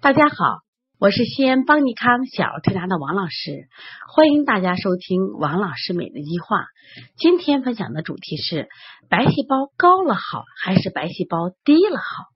[0.00, 0.60] 大家好，
[1.00, 3.68] 我是西安邦尼康小儿推拿的王老师，
[4.14, 6.66] 欢迎大家收听王老师每日一话。
[7.16, 8.68] 今天分享的主题是
[9.10, 12.26] 白细胞高了好还是白细胞低了好？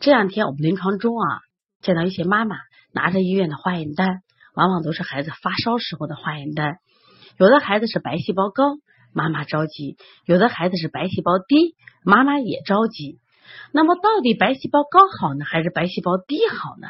[0.00, 1.38] 这两天我们临床中啊，
[1.80, 2.56] 见到一些妈妈
[2.92, 4.22] 拿着医院的化验单，
[4.56, 6.78] 往往都是孩子发烧时候的化验单。
[7.38, 8.64] 有的孩子是白细胞高，
[9.12, 9.96] 妈妈着急；
[10.26, 13.20] 有的孩子是白细胞低，妈妈也着急。
[13.72, 16.88] 那么到底白细胞高好呢，还是白细胞低好呢？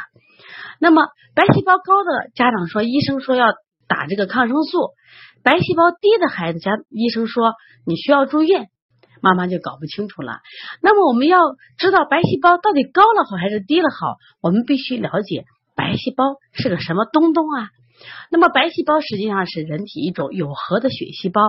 [0.79, 3.47] 那么白细胞高的家长说，医生说要
[3.89, 4.95] 打这个抗生素；
[5.43, 7.55] 白细胞低的孩子家医生说
[7.87, 8.69] 你需要住院，
[9.23, 10.41] 妈妈就搞不清楚了。
[10.83, 11.41] 那么我们要
[11.79, 17.69] 知道白细胞到底高了好还是低了好，我们必须了解白细胞是个什么东东啊。
[18.31, 21.41] 那么白细胞实际上是人体一种有核的血细胞，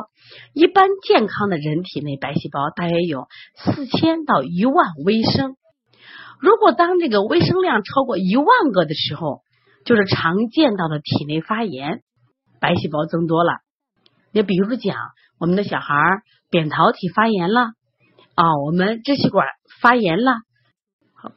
[0.54, 5.55] 一般健康的人体内白细胞大约有四千到一万微升。
[6.40, 9.41] 如果当这个微生量超过一万个的时候，
[9.86, 12.02] 就是常见到的体内发炎，
[12.59, 13.53] 白细胞增多了。
[14.31, 14.97] 你比如讲，
[15.40, 15.95] 我们的小孩
[16.50, 17.62] 扁桃体发炎了
[18.36, 19.47] 啊，我们支气管
[19.81, 20.34] 发炎了，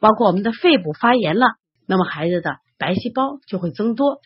[0.01, 1.47] 包括我们的肺部发炎了，
[1.87, 4.19] 那么孩子的白细胞就会增多。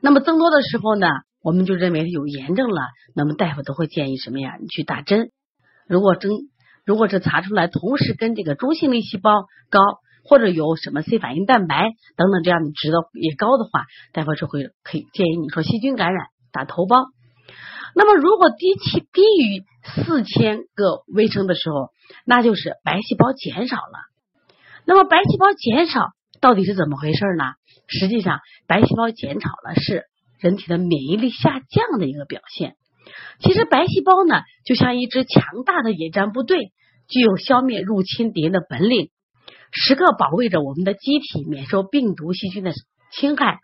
[0.00, 1.08] 那么增多的时候呢，
[1.42, 2.82] 我们就认为有炎症了，
[3.14, 4.56] 那么大夫都会建议什么呀？
[4.60, 5.30] 你去打针。
[5.86, 6.30] 如果针
[6.84, 9.80] 如果是查出来同时跟这个中性粒细胞高，
[10.24, 17.06] 或者有什么 C 反应蛋白等等这样的值的也高的话，大夫就会可以建议你说细菌感染打头孢。
[17.94, 19.64] 那么如果低期低于
[20.04, 21.90] 四千个微升的时候，
[22.24, 23.98] 那就是白细胞减少了。
[24.84, 26.08] 那么白细胞减少
[26.40, 27.44] 到底是怎么回事呢？
[27.86, 30.04] 实际上，白细胞减少了是
[30.38, 32.76] 人体的免疫力下降的一个表现。
[33.40, 36.72] 其实，白细胞呢，就像一支强大的野战部队，
[37.08, 39.10] 具有消灭入侵敌人的本领，
[39.72, 42.72] 时刻保卫着我们的机体免受病毒细菌的
[43.12, 43.58] 侵害。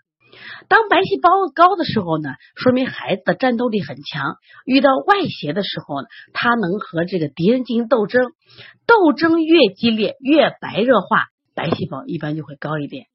[0.69, 4.34] 当白细胞高的时候呢，说明孩子的战斗力很强。
[4.65, 8.32] 遇到外邪的时候呢，他能和这个敌人进行斗争，
[8.87, 13.06] 斗争越激烈，越白热化，白细胞一般就会高一点。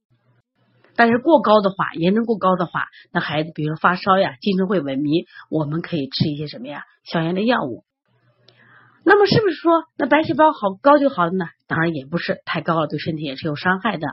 [0.96, 7.84] 但是过高的话，炎症过高的话，那孩子比如说发烧呀，精神会萎靡，我们可以吃一些什么呀，消炎的药物。
[9.06, 11.46] 那么是不是说那白细胞好高就好了呢？
[11.68, 14.08] 当然也不是，太高了对身体也是有伤害的。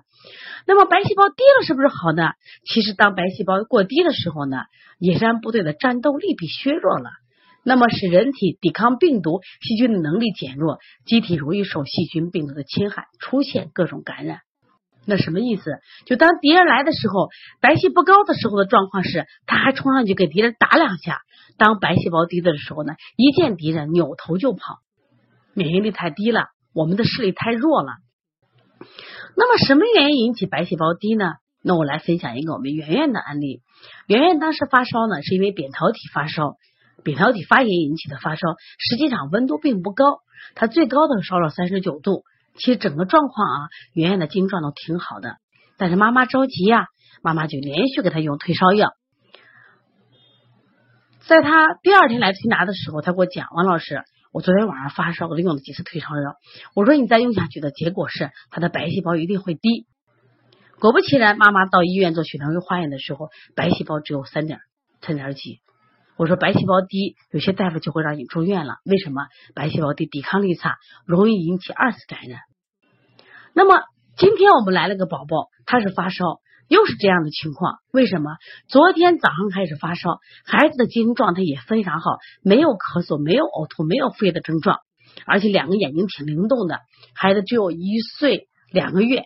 [0.65, 2.32] 那么白细胞低了是不是好呢？
[2.65, 4.59] 其实当白细胞过低的时候呢，
[5.00, 7.10] 野山部队的战斗力被削弱了，
[7.69, 14.38] 那么使人体抵抗病毒细菌的能力减弱，机体容易受细菌病毒的侵害，出现各种感染。
[15.04, 15.72] 那什么意思？
[16.04, 17.28] 就当敌人来的时候，
[17.60, 21.16] 白细胞高的时候的状况是，他还冲上去给敌人打两下；
[21.59, 24.78] 当白细胞低的时候呢，一见敌人扭头就跑，
[25.53, 27.94] 免疫力太低了，我们的视力太弱了。
[29.37, 31.33] 那么什么原因引起白细胞低呢？
[31.65, 33.62] 那我来分享一个我们圆圆的案例。
[34.06, 36.54] 圆圆当时发烧呢，是因为扁桃体发烧，
[37.05, 38.41] 扁桃体发炎引起的发烧，
[38.79, 40.21] 实际上温度并不高，
[40.55, 42.25] 它最高的烧了三十九度。
[42.59, 45.37] 其实整个状况啊，圆圆的症状都挺好的，
[45.77, 46.87] 但是妈妈着急呀，
[47.23, 48.93] 妈妈就连续给他用退烧药。
[51.21, 54.03] 在他第二天来推拿的时候，他给我讲，王老师，
[54.33, 56.37] 我昨天晚上发烧，我用了几次退烧药。
[56.75, 59.87] 我说你再用下去的结果是，他的白细胞一定会低。
[60.81, 64.61] 果不其然，妈妈到医院做血常规化验的时候，白细胞只有三点
[65.03, 65.61] 三点几。
[66.16, 68.77] 我说白细胞低，有些大夫就会让你住院了。
[68.84, 69.27] 为什么？
[69.54, 72.41] 白细胞低，抵抗力差，容易引起二次感染。
[73.53, 73.82] 那么
[74.16, 77.81] 今天我们来了个宝宝，他是发烧，又是这样的情况。
[77.93, 78.31] 为什么？
[78.66, 84.78] 昨天早上开始发烧，孩子的精神状态也非常好，没有咳嗽，没有呕吐，没有肺的症状，
[85.27, 86.81] 而且两个眼睛挺灵动的。
[87.15, 89.25] 孩子只有一岁两个月，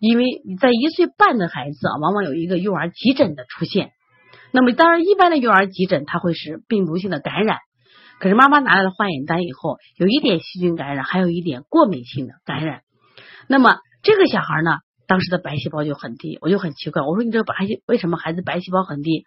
[0.00, 0.24] 因为
[0.60, 3.92] 在一岁半的孩子啊，往往有一个幼儿急诊的出现。
[4.56, 7.58] 那么当然，一般的幼儿急诊它会是病毒性的感染，
[8.20, 12.82] 可是妈妈拿来了化验单以后，有一点细菌感染，还有一点过敏性的感染。
[13.48, 14.78] 那么这个小孩呢，
[15.08, 19.24] 当时的白细胞就很低，我就很奇怪，我说你这个白细为什么孩子白细胞很低？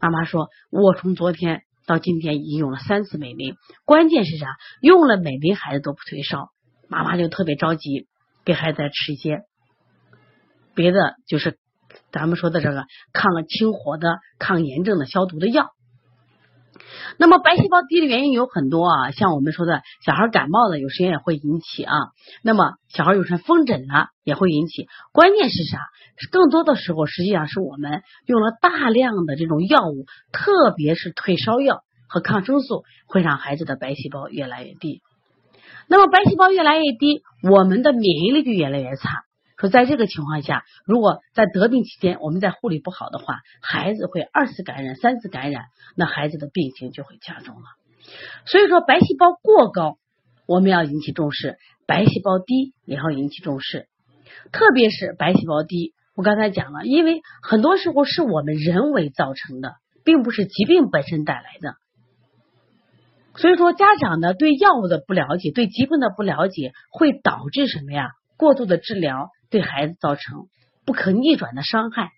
[0.00, 3.54] 妈妈说，我从昨天到今天已经用了三次美林，
[3.84, 4.48] 关键是啥？
[4.80, 6.48] 用了美林孩子都不退烧，
[6.88, 8.08] 妈妈就特别着急，
[8.44, 9.42] 给孩子再吃一些
[10.74, 11.56] 别的，就是。
[12.12, 15.70] 咱们说的这个抗清火的、抗炎症的、消毒的药。
[17.18, 21.94] 那么白细胞低的原因有很多啊，像我们说的小孩感冒了，有时间也会引起啊。
[22.42, 24.86] 那么小孩有时风疹了也会引起。
[25.12, 25.80] 关键是啥？
[26.30, 35.00] 更多的时候实际上是我们用了大量的这种药物，特别是退烧药和抗生素，会让孩子的白细胞越来越低。
[35.88, 39.25] 那么白细胞越来越低，我们的免疫力就越来越差。
[39.56, 45.64] 说在这个情况下，如果在得病期间我们在护理不好的话，孩子会二次感染、三次感染，
[45.96, 47.62] 那孩子的病情就会加重了。
[48.44, 49.96] 所以说，白细胞过高
[50.46, 51.56] 我们要引起重视，
[51.86, 53.88] 白细胞低也要引起重视。
[54.52, 61.76] 特别是白细胞低，我刚才讲了，因为很多时候是我们人为造成的，并不是疾病本身带来的。
[63.36, 68.10] 所以说，家长呢对药物的不了解，对疾病的不了解，会导致什么呀？
[68.36, 69.30] 过度的治疗。
[69.56, 70.48] 对孩子造成
[70.84, 72.10] 不可逆转的伤害。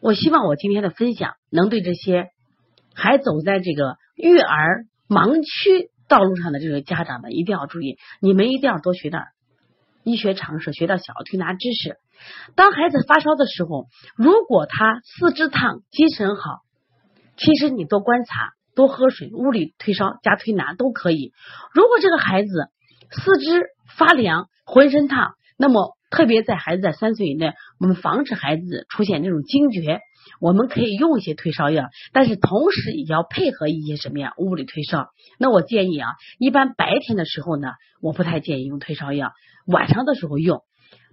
[0.00, 2.28] 我希望我今天的分享能对这些
[2.94, 9.22] 还走在这个育儿盲区道路上的这个家长们一定要注意，你们一定要多学点
[10.04, 11.96] 医学常识，学到小儿推拿知识。
[12.54, 16.60] 当孩子发烧的时候，如果他四肢烫、精神好，
[17.38, 21.32] 其实你多观察、多喝水、物理退烧加推拿都可以。
[21.72, 22.48] 如果这个孩子
[23.10, 23.64] 四肢
[23.96, 30.00] 发凉、浑身烫，那么，特别在孩子在三岁以内，我们防止孩子出现这种惊厥，
[30.40, 34.32] 我们可以用一些退烧药，但是同时也要配合一些什么呀？
[34.36, 35.08] 物理退烧。
[35.38, 37.70] 那我建议啊，一般白天的时候呢，
[38.02, 39.32] 我不太建议用退烧药，
[39.66, 40.60] 晚上的时候用。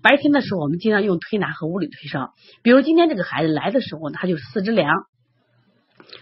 [0.02, 2.34] 白天的时候，我们尽量用推拿和物理退烧。
[2.62, 4.90] 比如今天这个孩子来的时候，他就是四肢凉，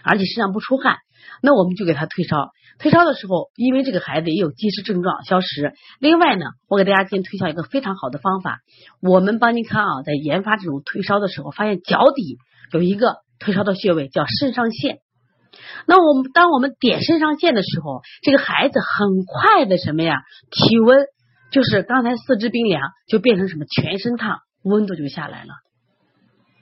[0.04, 0.96] 而且身上不出汗。
[1.40, 5.72] 那我们就给他退烧，退烧的时候，因为这个孩子也有积食症状消失。
[6.00, 8.58] 另外呢，我给大家今天推销一个非常好的方法。
[9.00, 12.38] 我们邦尼康啊，在研发这种退烧的时候，发现脚底
[12.72, 14.98] 有一个退烧的穴位叫肾上腺。
[15.86, 20.16] 那我们当我们点肾上腺的时候，这个孩子很快的什么呀？
[20.50, 21.06] 体温
[21.50, 25.50] 就是刚才四肢冰凉，就变成什么全身烫，温度就下来了。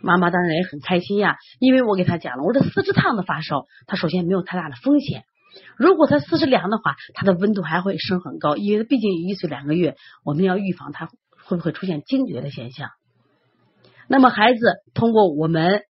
[0.03, 5.25] 妈妈当然也很开心呀，因为我给他讲了，我这四肢烫的发烧，他首先没有太大的风险。
[5.77, 11.09] 如果他四肢凉的话，他的温度还会升很高，因为毕竟一岁两个月，我们要预防他
[11.45, 12.91] 会不会出现惊厥的现象。
[14.09, 14.61] 那么孩子
[14.95, 15.83] 通过我们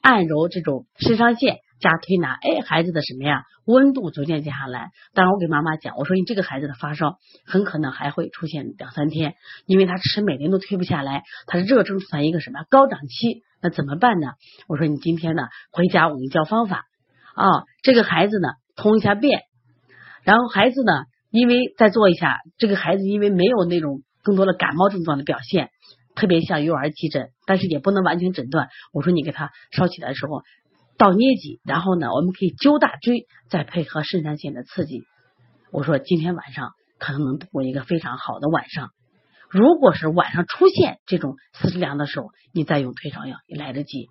[0.00, 1.58] 按揉这种肾上腺。
[1.80, 3.44] 加推拿，哎，孩子的什么呀？
[3.64, 4.90] 温度逐渐降下来。
[5.14, 7.16] 当然，我给妈妈讲，我说你这个孩子的发烧
[7.46, 9.32] 很可能还会出现两三天，
[9.64, 13.44] 因为他吃每天都推不下来，他的热症处在一个什么高涨期？
[13.62, 14.32] 那怎么办呢？
[14.68, 15.42] 我说你今天呢
[15.72, 16.86] 回家我们教方法
[17.34, 19.42] 啊，这个孩子呢通一下便，
[20.22, 20.92] 然后孩子呢
[21.30, 25.70] 因为再做一下，这个孩子因为没有那种更多的感冒症状的表现，
[26.14, 28.68] 特别像幼儿急诊，但是也不能完全诊断。
[28.92, 30.42] 我说你给他烧起来的时候。
[30.98, 35.00] 倒捏脊，然后呢，我们可以灸大椎，再配合肾上腺的刺激。
[35.72, 38.90] 我说今天晚上可能能度过一个非常好的晚上。
[39.50, 44.08] 如果是晚上出现这种四肢凉的时候，你再用退烧药也来得及。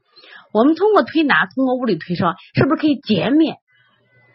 [0.53, 3.57] 我们通过推拿，通过物理退烧，是不是可以减免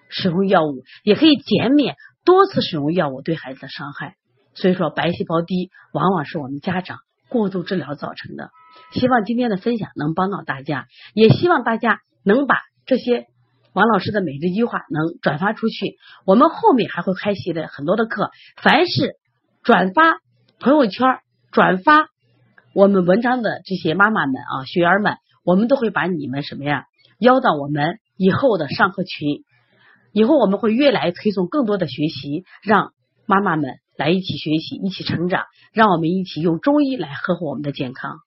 [0.09, 4.17] 使用药物，也可以减免多次使用药物对孩子的伤害？
[4.55, 6.99] 所以说，白细胞低往往是我们家长
[7.29, 8.51] 过度治疗造成的。
[8.93, 12.01] 希望今天的分享能帮到大家，也希望大家。
[12.27, 12.57] 能把
[12.87, 13.27] 这些
[13.75, 18.31] 王老师的每日一句话能转发出去，我们后面还会开启的很多的课。
[18.63, 19.17] 凡是
[19.63, 20.17] 转发
[20.61, 21.19] 朋友圈、
[21.51, 22.09] 转发
[22.75, 26.85] 我们文章的这些妈妈们啊、学员们，我们都会把你们什么呀
[27.19, 29.45] 邀到我们以后的上课群。
[30.13, 32.93] 以后我们会越来推送更多的学习，让
[33.27, 38.19] 妈妈们来一起学习、一起成长，让我们一起用中医来呵护我们的健康。